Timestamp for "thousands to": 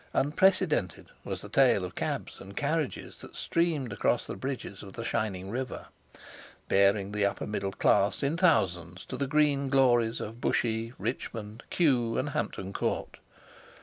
8.35-9.15